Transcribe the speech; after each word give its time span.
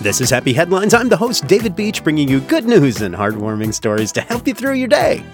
This 0.00 0.20
is 0.20 0.30
Happy 0.30 0.52
Headlines. 0.52 0.94
I'm 0.94 1.08
the 1.08 1.16
host, 1.16 1.48
David 1.48 1.74
Beach, 1.74 2.04
bringing 2.04 2.28
you 2.28 2.38
good 2.40 2.64
news 2.64 3.02
and 3.02 3.12
heartwarming 3.12 3.74
stories 3.74 4.12
to 4.12 4.20
help 4.20 4.46
you 4.46 4.54
through 4.54 4.74
your 4.74 4.86
day. 4.86 5.24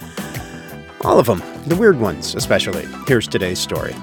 All 1.03 1.19
of 1.19 1.27
them, 1.27 1.43
the 1.67 1.77
weird 1.77 2.01
ones 2.01 2.35
especially. 2.35 2.89
Here's 3.07 3.29
today's 3.29 3.59
story. 3.59 3.95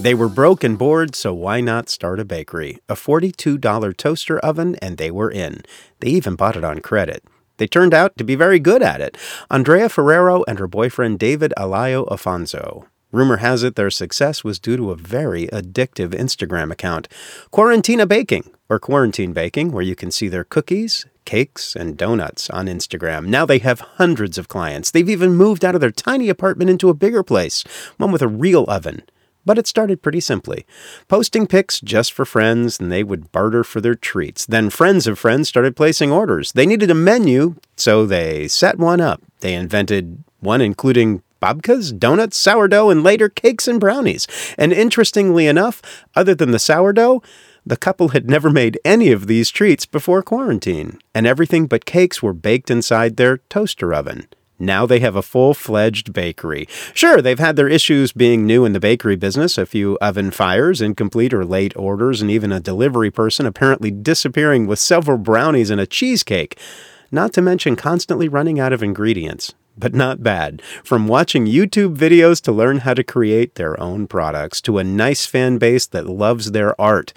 They 0.00 0.14
were 0.14 0.28
broke 0.28 0.64
and 0.64 0.76
bored, 0.76 1.14
so 1.14 1.32
why 1.32 1.60
not 1.60 1.88
start 1.88 2.18
a 2.18 2.24
bakery? 2.24 2.80
A 2.88 2.94
$42 2.94 3.96
toaster 3.96 4.40
oven, 4.40 4.74
and 4.82 4.98
they 4.98 5.12
were 5.12 5.30
in. 5.30 5.62
They 6.00 6.08
even 6.08 6.34
bought 6.34 6.56
it 6.56 6.64
on 6.64 6.80
credit. 6.80 7.22
They 7.58 7.68
turned 7.68 7.94
out 7.94 8.16
to 8.16 8.24
be 8.24 8.34
very 8.34 8.58
good 8.58 8.82
at 8.82 9.00
it. 9.00 9.16
Andrea 9.48 9.88
Ferrero 9.88 10.42
and 10.48 10.58
her 10.58 10.66
boyfriend 10.66 11.20
David 11.20 11.54
Alayo 11.56 12.08
Afonso. 12.08 12.86
Rumor 13.12 13.36
has 13.36 13.62
it 13.62 13.76
their 13.76 13.90
success 13.90 14.42
was 14.42 14.58
due 14.58 14.78
to 14.78 14.90
a 14.90 14.96
very 14.96 15.46
addictive 15.48 16.14
Instagram 16.14 16.72
account, 16.72 17.08
Quarantina 17.52 18.08
Baking, 18.08 18.50
or 18.70 18.78
Quarantine 18.78 19.34
Baking, 19.34 19.70
where 19.70 19.82
you 19.82 19.94
can 19.94 20.10
see 20.10 20.28
their 20.28 20.44
cookies, 20.44 21.04
cakes, 21.26 21.76
and 21.76 21.98
donuts 21.98 22.48
on 22.48 22.66
Instagram. 22.66 23.26
Now 23.26 23.44
they 23.44 23.58
have 23.58 23.80
hundreds 23.80 24.38
of 24.38 24.48
clients. 24.48 24.90
They've 24.90 25.10
even 25.10 25.34
moved 25.34 25.62
out 25.62 25.74
of 25.74 25.82
their 25.82 25.90
tiny 25.90 26.30
apartment 26.30 26.70
into 26.70 26.88
a 26.88 26.94
bigger 26.94 27.22
place, 27.22 27.64
one 27.98 28.12
with 28.12 28.22
a 28.22 28.28
real 28.28 28.64
oven. 28.64 29.02
But 29.44 29.58
it 29.58 29.66
started 29.66 30.02
pretty 30.02 30.20
simply. 30.20 30.64
Posting 31.08 31.46
pics 31.46 31.80
just 31.80 32.12
for 32.12 32.24
friends, 32.24 32.80
and 32.80 32.90
they 32.90 33.02
would 33.02 33.30
barter 33.30 33.62
for 33.62 33.80
their 33.80 33.96
treats. 33.96 34.46
Then 34.46 34.70
friends 34.70 35.06
of 35.06 35.18
friends 35.18 35.48
started 35.48 35.76
placing 35.76 36.12
orders. 36.12 36.52
They 36.52 36.64
needed 36.64 36.90
a 36.90 36.94
menu, 36.94 37.56
so 37.76 38.06
they 38.06 38.48
set 38.48 38.78
one 38.78 39.00
up. 39.00 39.20
They 39.40 39.54
invented 39.54 40.22
one 40.40 40.60
including 40.60 41.22
babkas, 41.42 41.98
donuts, 41.98 42.38
sourdough, 42.38 42.88
and 42.88 43.02
later 43.02 43.28
cakes 43.28 43.68
and 43.68 43.80
brownies. 43.80 44.26
And 44.56 44.72
interestingly 44.72 45.46
enough, 45.46 45.82
other 46.14 46.34
than 46.34 46.52
the 46.52 46.58
sourdough, 46.58 47.22
the 47.66 47.76
couple 47.76 48.08
had 48.08 48.28
never 48.28 48.50
made 48.50 48.80
any 48.84 49.12
of 49.12 49.26
these 49.26 49.50
treats 49.50 49.86
before 49.86 50.22
quarantine, 50.22 50.98
and 51.14 51.26
everything 51.26 51.66
but 51.66 51.84
cakes 51.84 52.22
were 52.22 52.32
baked 52.32 52.70
inside 52.70 53.16
their 53.16 53.38
toaster 53.48 53.92
oven. 53.92 54.26
Now 54.58 54.86
they 54.86 55.00
have 55.00 55.16
a 55.16 55.22
full 55.22 55.54
fledged 55.54 56.12
bakery. 56.12 56.68
Sure, 56.94 57.20
they've 57.20 57.38
had 57.38 57.56
their 57.56 57.68
issues 57.68 58.12
being 58.12 58.46
new 58.46 58.64
in 58.64 58.72
the 58.72 58.80
bakery 58.80 59.16
business 59.16 59.58
a 59.58 59.66
few 59.66 59.98
oven 60.00 60.30
fires, 60.30 60.80
incomplete 60.80 61.34
or 61.34 61.44
late 61.44 61.76
orders, 61.76 62.22
and 62.22 62.30
even 62.30 62.52
a 62.52 62.60
delivery 62.60 63.10
person 63.10 63.44
apparently 63.44 63.90
disappearing 63.90 64.68
with 64.68 64.78
several 64.78 65.18
brownies 65.18 65.70
and 65.70 65.80
a 65.80 65.86
cheesecake. 65.86 66.56
Not 67.10 67.32
to 67.34 67.42
mention 67.42 67.74
constantly 67.74 68.28
running 68.28 68.60
out 68.60 68.72
of 68.72 68.82
ingredients 68.82 69.52
but 69.76 69.94
not 69.94 70.22
bad. 70.22 70.62
From 70.84 71.08
watching 71.08 71.46
YouTube 71.46 71.96
videos 71.96 72.40
to 72.42 72.52
learn 72.52 72.78
how 72.78 72.94
to 72.94 73.04
create 73.04 73.54
their 73.54 73.78
own 73.80 74.06
products 74.06 74.60
to 74.62 74.78
a 74.78 74.84
nice 74.84 75.26
fan 75.26 75.58
base 75.58 75.86
that 75.86 76.06
loves 76.06 76.52
their 76.52 76.78
art. 76.80 77.12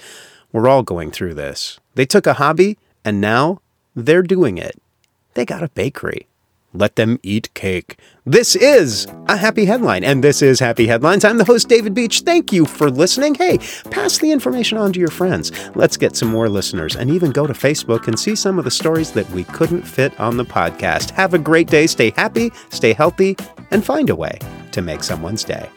We're 0.51 0.69
all 0.69 0.83
going 0.83 1.11
through 1.11 1.33
this. 1.33 1.79
They 1.95 2.05
took 2.05 2.27
a 2.27 2.35
hobby 2.35 2.77
and 3.03 3.19
now 3.19 3.59
they're 3.95 4.23
doing 4.23 4.57
it. 4.57 4.81
They 5.33 5.45
got 5.45 5.63
a 5.63 5.69
bakery. 5.69 6.27
Let 6.75 6.97
them 6.97 7.19
eat 7.23 7.53
cake. 7.53 7.97
This 8.25 8.55
is 8.55 9.07
a 9.27 9.37
happy 9.37 9.65
headline, 9.65 10.03
and 10.03 10.23
this 10.23 10.41
is 10.41 10.59
Happy 10.59 10.87
Headlines. 10.87 11.23
I'm 11.23 11.37
the 11.37 11.45
host, 11.45 11.69
David 11.69 11.93
Beach. 11.93 12.21
Thank 12.21 12.51
you 12.51 12.65
for 12.65 12.89
listening. 12.89 13.35
Hey, 13.35 13.59
pass 13.91 14.17
the 14.17 14.31
information 14.31 14.77
on 14.77 14.91
to 14.93 14.99
your 14.99 15.09
friends. 15.09 15.51
Let's 15.75 15.95
get 15.95 16.15
some 16.15 16.29
more 16.29 16.49
listeners, 16.49 16.95
and 16.95 17.09
even 17.09 17.31
go 17.31 17.47
to 17.47 17.53
Facebook 17.53 18.07
and 18.07 18.19
see 18.19 18.35
some 18.35 18.59
of 18.59 18.65
the 18.65 18.71
stories 18.71 19.11
that 19.11 19.29
we 19.29 19.45
couldn't 19.45 19.83
fit 19.83 20.19
on 20.19 20.37
the 20.37 20.45
podcast. 20.45 21.11
Have 21.11 21.33
a 21.33 21.39
great 21.39 21.67
day. 21.67 21.87
Stay 21.87 22.11
happy, 22.11 22.51
stay 22.69 22.93
healthy, 22.93 23.37
and 23.71 23.85
find 23.85 24.09
a 24.09 24.15
way 24.15 24.37
to 24.71 24.81
make 24.81 25.03
someone's 25.03 25.43
day. 25.43 25.69